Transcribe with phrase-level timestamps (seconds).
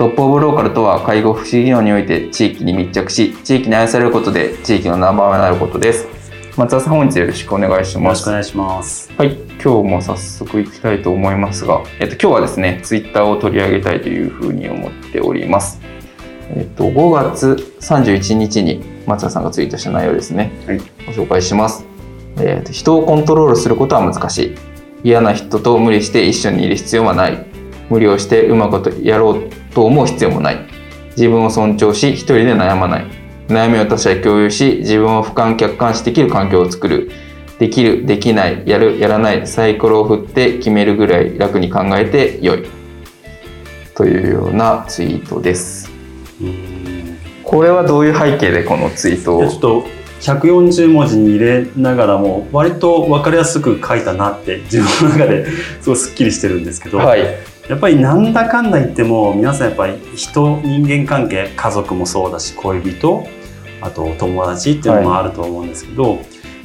[0.00, 6.08] トップオブローカルとは介護福祉業において地域に密着し地域に愛されることで地域のナンバーワンになることです。
[6.56, 8.00] 松田さん本日よろしくお願いします。
[8.00, 9.12] よろしくお願いします。
[9.18, 9.34] はい。
[9.62, 15.82] 今日も早速いきたいと思いますが、えっと、今日はですねツイッターを取り上げたいというふうに思っております。
[16.48, 21.84] えっと、5月31日に松田さんがツイートした内容ですね、はい、ご紹介します、
[22.38, 24.54] えっと、人をコントロールすることは難しい。
[25.04, 27.44] 嫌な人と無理して一緒にいる必要はない。
[27.90, 30.58] 無理をしてうまくやろうと思う必要もない。
[31.16, 33.06] 自分を尊重し一人で悩まない。
[33.48, 37.10] 悩みを他者へ共有し自分を俯瞰客観視できる環境を作る。
[37.58, 42.64] できるできないやるやらないサイコロを振って決めるぐらい楽に考えてよい。
[43.94, 45.90] というようなツイートです。
[47.44, 49.48] これはどういう背景でこのツイートを？
[49.48, 49.84] ちょっと
[50.20, 55.46] 140文字に入れながらも割と分かりやすく書いたなって自分の中で
[55.80, 57.24] すごいすっきりしてるんですけど、はい、
[57.70, 63.24] やっぱりなんだかんだ言っても皆さんやっぱり人人間関係家族もそうだし恋人
[63.80, 66.18] あと友達っていうのもあると思うんですけど、はい、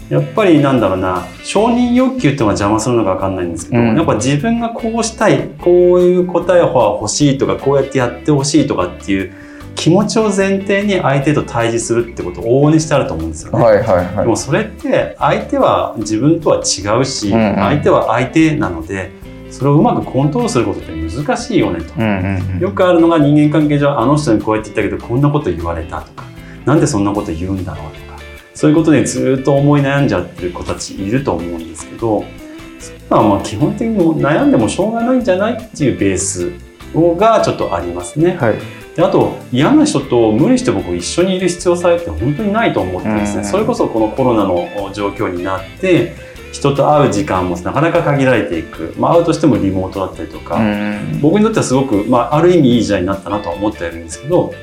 [0.10, 9.32] やっぱりなんだろうな承認欲求っていうのが邪魔するのか分かんないんですけど、うん、やっぱ自分がこうしたいこういう答えは欲しいとかこうやってやってほしいとかっていう
[9.76, 13.64] 気持ちを前提に相手と対峙するってことを往々にしてあると思うんですよね。
[13.64, 19.24] はいはいはい、でもそれって相手は自分とは違うし、うんうん、相手は相手なので。
[19.56, 26.26] それをうまくコントロールすることって難しいよねと、うんうんうん、よくあるのが人間関係上あの人にこうやって言ったけどこんなこと言われたとか
[26.66, 28.06] なんでそんなこと言うんだろうとか。
[28.54, 32.24] そういうことでずっと思い悩んじゃってる子たちいると思うんですけど
[32.80, 36.52] それはまあ基本的に悩んでもしょうがないんじゃないっていうベース
[37.18, 38.38] がちょっとありますね。
[38.38, 38.56] はい。
[38.96, 46.16] であと嫌な人と無理して僕一緒にいる必要さえって本当にないと思ってですね、それこそこのコロナの状況になって
[46.56, 50.58] 人と会う時間もなかなか限られていく、まあ、会うとしてもリモートだったりとか、
[51.22, 54.54] 僕にとってはすごく、まあ、ある意味いい時代になったなとは思っているんですけど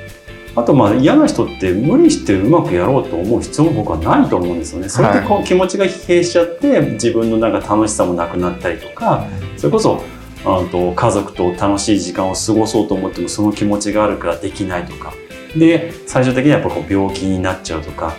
[0.54, 4.88] あとまあ嫌な人って無理してうまくやろうと思う必要も僕はないと思うんですよね。
[4.90, 9.26] それでこう気持ちが疲弊しちゃって自分のなんか楽しさもなくなったりとか
[9.56, 10.02] それこそ
[10.44, 15.14] あと家族と楽しい時間を過ごそうと思ってもその気持ちがあるからできないとか。
[15.56, 18.14] で最終的にはやっぱこう病気になっちゃうとか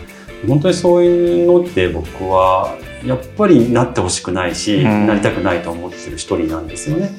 [0.47, 7.11] 本当にそういうのって僕はやっぱりなってほしくないし、うん、なりたくないと思ってる一人なんですよね。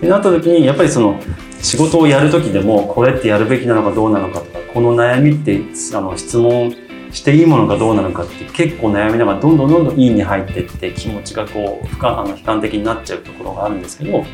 [0.00, 1.20] でなった時にやっぱりその
[1.60, 5.62] 仕事をやる時でもこれってやるべきなのかどうなのかとかこの悩みって
[5.96, 6.74] あの質問
[7.10, 14.24] していいものかどうなのかって結構悩みながらどんどんどんどんいいに入っていって気持ちがこうかあの悲観的になっちゃうところがあるんですけども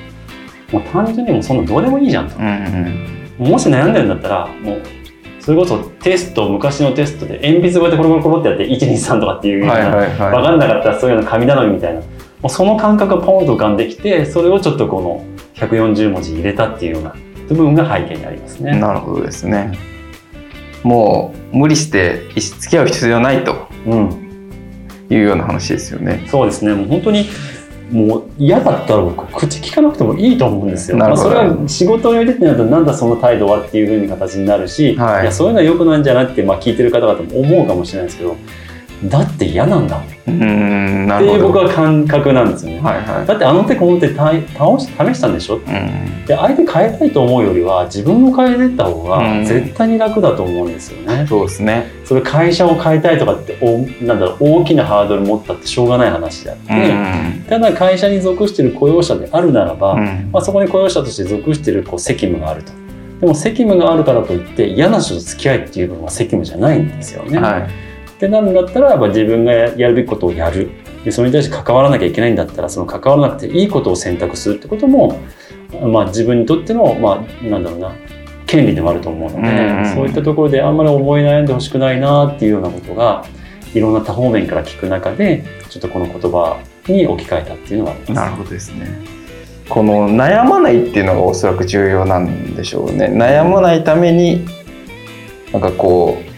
[0.78, 2.44] う単純にもうそんなどうでもいいじゃんと、うん
[3.38, 4.82] うん、もし悩んでるんだったらもう
[5.50, 12.06] それこそテスト昔のテストで鉛筆こうやってコロコロコロってやって123とかっていうような、はいはいはい、分かんなかったらそういうの紙頼みみたいなも
[12.44, 15.24] うその感覚がポンと浮かんできてそれをちょっとこの
[15.54, 17.16] 140文字入れたっていうような
[17.48, 18.78] 部分が背景にありますね。
[18.78, 19.76] なるほどですね。
[20.84, 24.56] もう無理して付き合う必要ないと、うん、
[25.10, 26.24] いうような話ですよね。
[26.28, 26.74] そうですね。
[26.74, 27.26] もう本当に
[27.90, 30.96] もう嫌だったら僕口聞かなくてもいいと思うんですよ。
[30.96, 38.36] まあ、それは仕事を入れてなるとなんだその態度はっていうふうに形になるし、はい、いやそういうのはよくないんじゃないって、まあ、聞いてる方々も思うかもしれないですけど
[39.04, 40.02] だって嫌なんだ。
[40.26, 51.90] うんっていう僕は感覚なんですよね、はいはい、だってあの手この手倒し試したんでしょ、うん、で相手変えたいと思うよりは自分を変えていった方が絶対に楽だと思うんですよね、うん、そうですね。
[52.04, 59.96] それ会社を変えたいとかっておなんだろう大きなハードル持ったってしょうがない話であって、うん、ただ会社に属している雇用者であるならば、
[60.32, 62.72] まあ、そこに雇用者として属しているこう責務があると。
[63.20, 67.89] でも責務があるからといって嫌な人と付き合いっていうのは責務じゃないんですよね、はい
[68.20, 70.70] ってなるんだったらやっぱ自分がやるべきことをやる。
[71.06, 75.18] でそれに対して関わらなきゃいけないんだったらその関わらなくていいことを選択するってことも、
[75.90, 77.94] まあ、自分にとっての、まあ、なんだろうな
[78.46, 83.24] 権利でもあると思うので、うん、そういったところであんまり思い悩んでほしくないなっていうようなことが
[83.72, 88.12] いろんな多方面から聞く中でちょっとこの言葉に置き換えたっていうのはあります。
[88.12, 88.86] なるほどですね。
[89.70, 93.06] この悩まないっていうのがおそらく重要なんでしょうね。
[93.06, 94.44] 悩まないために
[95.52, 96.29] なんかこう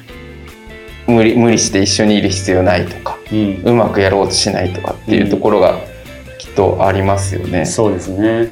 [1.13, 5.79] 無理無理して一緒にいる必要ないとか、うん、うまくやろうとしないとかっていうところが
[6.39, 7.61] きっとありますよね。
[7.61, 8.51] うん、そうですね。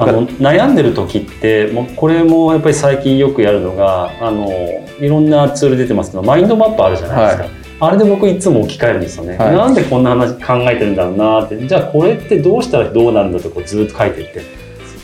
[0.00, 4.48] あの悩んでる時ってもうこれもやっぱり最近よくやるのがあの
[5.00, 11.66] いろんなツール出てますけどマインドマップあるじゃないですか、はい、あれで僕いつも置き換えるんですよね、はい、なんでこんな話考えてるんだろうなって。
[11.66, 14.40] じゃあこれってどうしたらどうなるんだとこうずっと書いていって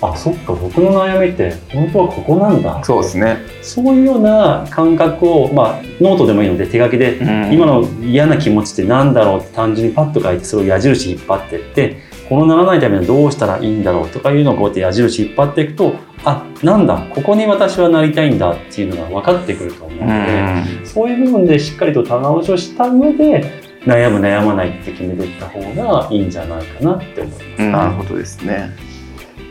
[0.01, 2.83] あそっか僕の悩みって本当はここなんだ。
[2.85, 3.39] そうですね。
[3.63, 11.97] そういうような感覚を、まあ、ノートでもいいので手書きで、うん、今の嫌な気持ちって何だろうって単純にパッと書いてそれを矢印引っ張っていって
[12.29, 15.95] このならないためにはどうしたらいいんだろうとかいうのをこうやって矢印引っ張っていくと
[16.25, 28.71] あなんだここに私はなりたいんだっていうのが分かってくると思うので、そういう部分でしっかりと棚卸しをした上で悩む悩まないって決めていった方がいいんじゃないかなって思います、なるほどですね。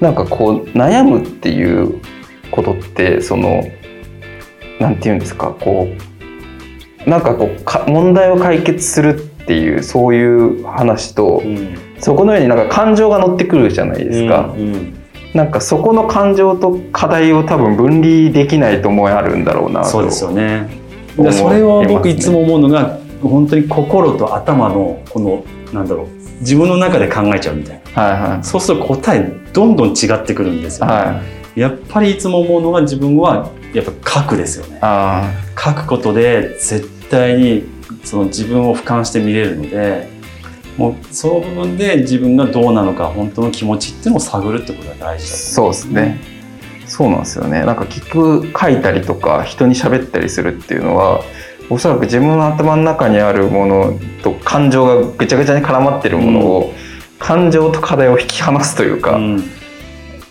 [0.04, 2.02] なんかこう悩むっていう
[2.52, 3.64] ことってその
[4.78, 5.88] なんて言うんですかこ
[7.08, 14.54] うなんかこうか問題を解決するっていうそういう話と、うん、そこのようになんか感情が乗ってくるじゃないですか。
[14.54, 14.94] うんうん、
[15.34, 20.68] なんかそこの感情と課題を多分分離できないと思いあるんだろうなそうですよね。
[21.18, 31.22] でそれを僕いつも思うのが本当に心と頭のこのなんだろう自分の中で考えちゃうみたいな、はいはい、そうすると答えどんどん違ってくるんですよね、は
[31.56, 34.80] い、やっぱりいつも思うのが自分はやっぱ書くですよね。
[35.58, 37.64] 書くことで絶対に
[38.04, 40.10] その自分を俯瞰して見れるので
[40.78, 46.20] もうその部分で自分がどうなのか本当の気持ちっていうのを探るってことが大事だそうですね。
[46.86, 47.64] そうなんですよね。
[47.64, 51.24] なんか結局書いたりとか人に喋ったりするっていうのは
[51.70, 56.74] おそらく自分の頭の中にあるものと感情がぐちゃぐちゃに絡まってるものを、うん、
[57.20, 59.38] 感情と課題を引き離すというか、うん、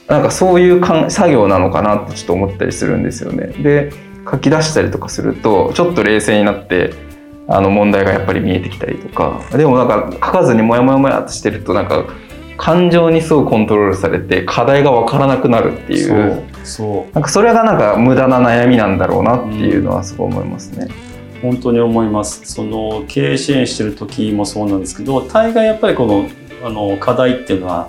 [0.08, 3.48] なんかそういうかん作業なのかなってちょっと思ったりするんですよね。
[3.62, 3.92] で
[4.30, 6.94] 書き出したりとかするとちょっと冷静になって
[7.48, 9.40] あの問題がやっぱり見えてきたりとか。
[9.52, 12.04] でもなんか書かずにモヤモヤモヤとしてるとなんか
[12.56, 16.42] 感情にすごいコントロールされて課題が分からなくなるっていう。
[16.64, 20.86] そうなんかそれがなんか無駄な悩みなんだろうなっていうのはすごい思いますね。
[20.88, 21.11] うん、
[21.42, 22.40] 本当に思います。
[22.44, 26.28] その経営支援してる時もそうなんですけど大概やっぱりこの
[26.64, 27.88] あの課題っていうのは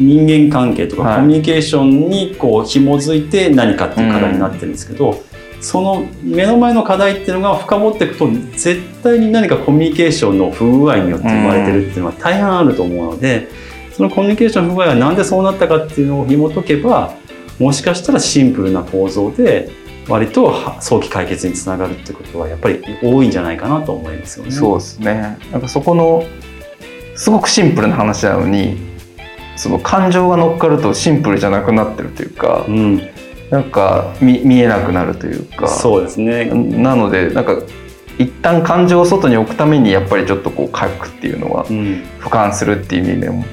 [0.00, 5.34] 人間関係とかコミュニケーションにこう紐づいて何かっていう課題になってるんですけど、うん
[5.64, 13.48] その目の前の課題っていうのが深掘っていくと絶対に何かコミュニケーションの不具合によって生まれてるっていうのは大半あると思うので
[13.90, 17.14] そのコミュニケーションの不具合は何でそうなったかっていうのを紐解けば
[17.58, 19.70] もしかしたらシンプルな構造で
[20.08, 24.52] 割と早期解決につながるってことはやっぱり多いんじゃないかなと思いますよね。
[24.52, 25.38] そうですね。
[25.50, 26.24] なんかそこの
[27.16, 28.76] すごくシンプルな話なのに
[29.56, 33.00] その感情が乗っかるとシンプルじゃなくなってるというか、うん、
[33.50, 35.68] なんか見見えなくなるというか。
[35.68, 36.46] そうですね。
[36.46, 37.62] なのでなんか
[38.18, 43.44] 一旦感情を外に置くためにやっぱりちょっとこう書くっていうのは、俯瞰するっていう意味でも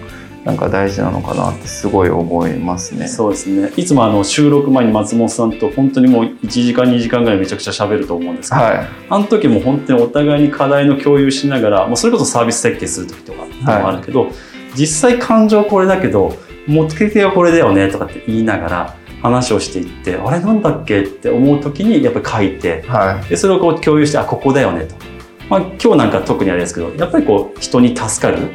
[0.43, 3.07] なんか大事なのかなってすごい思いますね。
[3.07, 3.71] そうですね。
[3.77, 14.33] いつもあの収録前に松本さんと本当にもう1時間2時間ぐらいめちゃくちゃ喋ると思うんですけど、はい、あの時も本当にお互いに課題の共有しながら、もうそれこそサービス設計する時とかもあるけど、はい、
[14.75, 16.36] 実際感情これだけど、
[16.67, 24.95] 持ってき手はこれだよねとかって言いながら、話をしていってあれなんだっけって思う時にやっぱり書いて、はい、でそれをこう共有してあここだよねと、
[25.48, 28.50] まあ、今日なんか特にあれですけどやっぱりこう人に助かる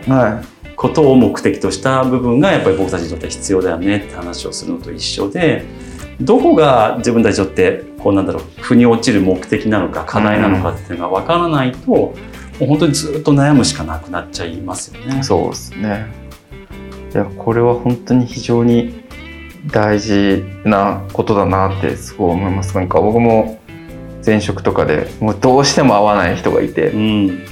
[0.76, 5.64] ことを目的とした部分がやっぱり僕たちにとって必要だよねって話をするのと一緒で
[6.20, 12.14] どこが自分たちにとってこうなんだろう腑に落ちる目的なのか課題なのかっていうのが分からないと、も
[12.60, 15.22] う本当にずっと悩むしかなくなっちゃいますよね。
[15.22, 16.06] そうですね。
[17.12, 19.04] いやこれは本当に非常に
[19.70, 22.74] 大事なことだなってすごい思います。
[22.76, 23.58] なんか僕も
[24.24, 27.46] 前職とかでもうどうしても合わない人がいて、うん、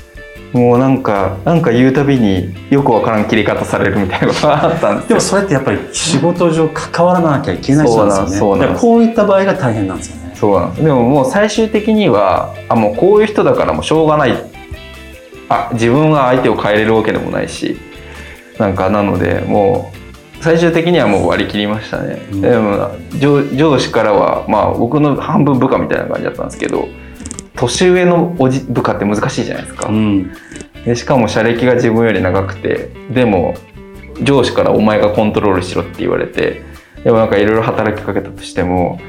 [0.54, 8.74] もうなんかなんか言うたびによくわからん切り方されるみたいなことがあったんですでもそれってやっぱり仕事上関わらなきゃいけない人なんですよね。
[8.78, 10.32] こういった場合が大変なんですよね。
[10.34, 10.84] そうなんです。
[10.84, 14.34] でももう最終的にはあもうこういう人だからもうしょうがない。
[15.48, 17.76] あ自分が相手を変えれるわけでもないし。
[18.58, 19.92] なんかなのでも
[20.40, 26.88] う最終的にはもう割り切りましたね、うん、でも上上司からはまあ僕の半分部下みたいな感じだったんですけど
[27.64, 30.32] 年上のおじ部下って難しいじゃないですか、うん、
[30.84, 33.54] でしかも社歴が自分より長くてでも
[34.22, 36.62] 上司から「お前がコントロールしろ」って言われて
[37.02, 39.00] でもなんかいろいろ働きかけたとしても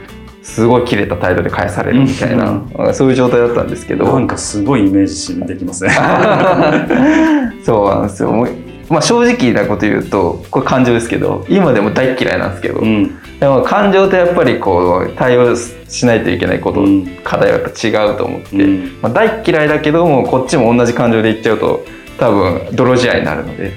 [0.41, 4.05] すごい切れた態度で返されるみたいな、うん、そういう状態だったんですけど。
[4.05, 5.89] なんかすごいイメージしできますね
[7.65, 8.47] そうなんですよ
[8.89, 21.85] まあ、正直なこと言うとこれ感情ですけど今でも大嫌いなんですけど、うん、でも感情とやっぱりこう対応しないといけないこと、うん、課題はやっぱ違うと思って、うん、まあ、大嫌いだけどもこっちも同じ感情で言っちゃうと
[22.19, 23.73] 多分泥仕合になるので、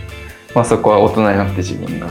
[0.54, 2.08] まあ、そこは大人になって自分が、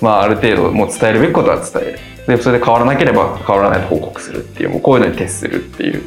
[0.00, 1.98] まあ、ある程度もう伝えるべきことは伝える。
[2.28, 6.02] でそれで変わらなければ変わらないと報告するっていうもうこういうのに徹するっていう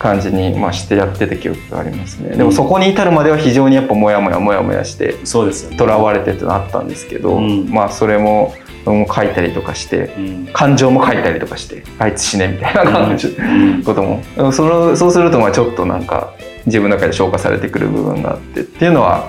[0.00, 2.34] 感じに、まあ、してやってた記憶がありますね。
[2.34, 8.54] でもそこに至るまでは非常にやっぱモヤモヤモヤモヤしてそうですよ、ね、らわれてってあったんですけど、うん、まあそれも
[8.86, 14.22] も書いたりとかして、うん、感情も書いたりとかしてあいつ死ねみたいな感じ、うん、ことも。
[14.52, 16.32] そのそうするとまあちょっとなんか
[16.64, 19.28] 自分の中で消化されてくる部分があってっていうのは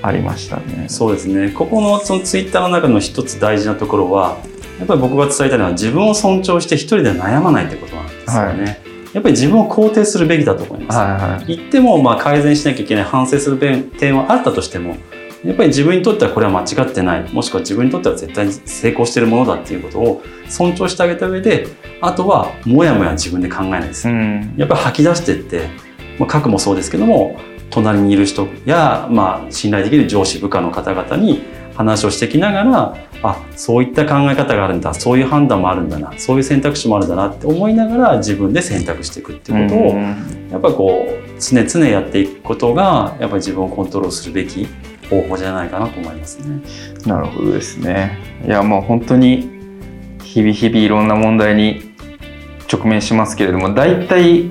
[0.00, 0.86] ありましたね。
[0.86, 1.50] そうですね。
[1.50, 4.38] ここのそのツイッターの中の一つ大事なところは
[4.78, 8.62] やっぱり僕が伝えたいのは自分を尊重して一人で悩まないってことなんですよね。
[8.62, 8.83] はい
[9.14, 10.98] やっぱり自分を肯定するべきだと思います。
[10.98, 14.96] はいはい、言ってもまあ改善しなきゃいけない反省する点はあったとしても
[15.44, 21.68] やっぱり自分にとってはこれは間違ってないもしくは自分にとっては絶対に成功しているものだっていうことを尊重してあげた上で
[22.00, 24.08] あとはもやもや自分で考えないです。
[24.08, 25.68] うん、やっぱり吐き出してって、
[26.18, 27.38] まあ、核もそうですけども
[27.70, 31.42] 隣にいる人や、まあ、信頼できる上司部下の方々に
[31.74, 39.96] 話をしてきながらあそういった考え方があるんだそういう判断もあるんだなそういう選択肢もあるんだなって思いながら自分で選択していくっていうことを、
[40.50, 44.66] やっぱりこう常々やっていくことがやっぱり自分をコントロールするべき
[45.10, 46.60] 方法じゃないかなと思いますね。
[47.06, 48.18] なるほどですね。
[48.46, 49.50] いやもう本当に
[50.22, 51.94] 日々日々いろんな問題に
[52.72, 54.50] 直面しますけれども大体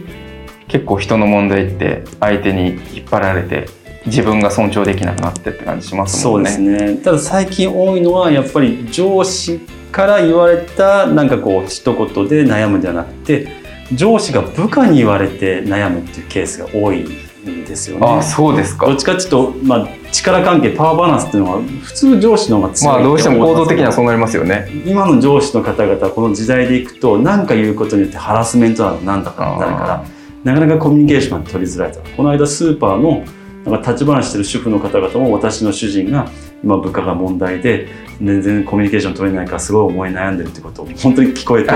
[0.68, 3.68] 結構人の問題って相手に引っ張られて
[4.06, 6.50] 自分が尊重できなくなってって感じしますもんね。
[6.52, 6.96] そうですね。
[6.98, 9.60] ただ最近多いのはやっぱり上司
[9.92, 13.48] から言われたなんかこう一言で悩むんじゃなくて
[13.94, 18.08] 上司が部下に言われて悩むっていうケースが多いんですよね。
[18.08, 18.88] あそうですか。
[18.88, 24.68] どっちかっていうと、まあ、力関係パワーバランスっていうのは普通上司の方が強いまあどうしても構造的にはそうなりますよね。
[24.86, 30.06] 今の上司の方々この時代でいくと何か言うことによってハラスメントなんだかなるから
[30.44, 32.00] なかなかコミュニケーションが取りづらいと。
[32.18, 33.24] この間スーパーの
[33.66, 36.30] なんか立ち話してる主婦の方々も私の主人が
[36.64, 37.88] 今部下が問題で
[38.22, 41.72] 全然コミュニケーション取れないからすごい思い悩んでるってことを本当に聞こえて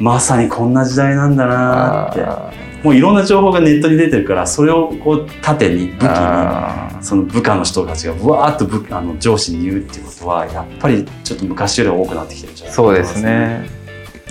[0.00, 2.66] まさにこんな時代なんだなって。
[2.82, 8.54] もういろんな情報がネットに出てるからそれをこう盾に武器にその部下の人たちがうわー。
[8.54, 13.68] っと部あの上司に言うっていうことはやっぱりちょっと昔よりは多くなってきてるんじゃないかな、そうですね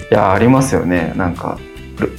[0.09, 1.59] いやありますよねなんか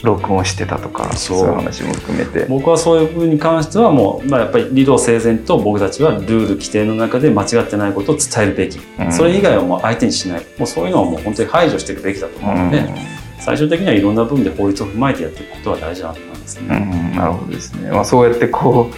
[0.03, 1.39] 録音してたとかそう。
[1.39, 2.47] いう話も含めて。
[2.47, 10.47] 僕はそういう部分に関してはもう、まあ、やっぱり理路整然と僕たちはルール規定の中で間違ってないことを伝えるべき、うん、それ以外はもう相手にしない。
[10.59, 12.95] もうそういうのはもう本当に排除していくべきだと思うので、うん、
[13.41, 16.63] 最終的にはいろんな部分で法律を踏まえてやっていくことは大事だと思いますね。
[16.71, 18.97] うん、なるほどですね、まあ、そうやってこう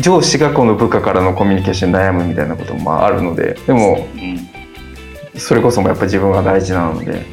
[0.00, 4.06] 上司がこの部下からのコミュニケーションに悩むみたいなこともあるのででも、
[5.36, 7.24] それこそもやっぱり自分が大事なので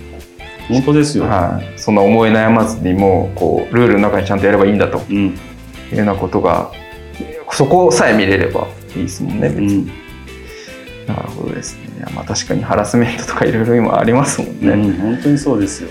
[0.72, 5.32] 本当ですよ、はい、そんな思い悩まずにもこうルールの中にちゃんとやればいいんだと、うん、い
[5.94, 6.72] うようなことが
[7.52, 9.88] そこさえ見れればいいですもんね別に、うん、
[11.08, 12.06] なるほどですね。
[12.16, 15.90] まあ確かにハラスメントとかいろいろ今ありますもんね、うん、本当にそうですよ。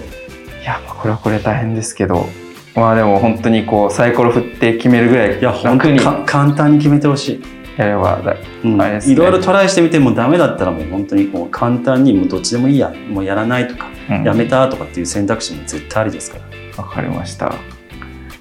[0.60, 2.26] いやこれはこれ大変ですけど。
[2.76, 7.42] まあでも本当にこうサイコロ振って決めるぐらいいや本当に簡単に決めてほしい。
[7.76, 8.20] やれば
[8.62, 12.94] うん、ね、いろいろトライしてみてもダメだったらもう本当にもう簡単にもうどっちでもいいや。
[13.08, 16.38] もうやらないとか、うん、やめたとかっていう選択肢も絶対ありですか
[16.76, 16.82] ら。
[16.82, 17.54] わかりました。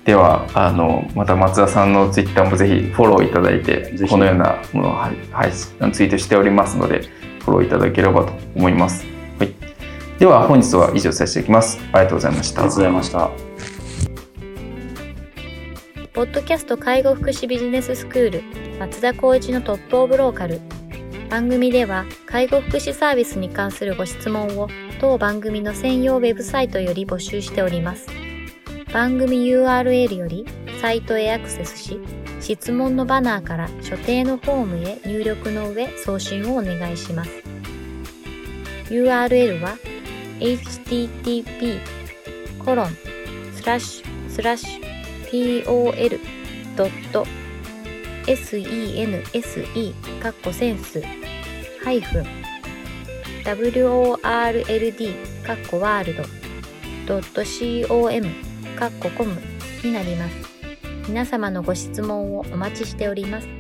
[0.05, 7.01] ではあのまた松田さんのツイッターもぜひフォローいただいてこのようなものを、はい、ツイートしておりますので
[7.41, 9.05] フォローいただければと思います、
[9.38, 9.53] はい、
[10.17, 11.77] では本日は以上させていきます。
[11.91, 12.61] ありがとうございました。
[12.61, 13.29] ありがとうございました。
[16.13, 18.43] ポッドキャスト介護福祉ビジネススクール
[18.79, 20.59] 松田光一のトップオブローカル。
[21.29, 24.67] 番組では介護福祉サービスに関するご質問を
[25.00, 28.08] 当番組の専用ウェブサイトより募集しております。
[28.94, 30.46] 番組 URL より
[30.82, 32.00] サイトへアクセスし
[32.41, 37.32] 質問のバナーから所定のフォームへ入力の上送信をお願いします。
[38.89, 39.77] URL は
[40.39, 41.79] http
[42.65, 42.89] コロン
[43.53, 47.01] スラッシュスラッシュ tol.sense
[50.22, 51.01] カッコセンス
[51.84, 52.38] ハイフン
[53.56, 56.24] world かっこワールド
[57.88, 58.29] .com
[58.77, 59.36] かっこコム
[59.84, 60.36] になります。
[61.08, 63.58] 皆様のご質問をお待ちしております。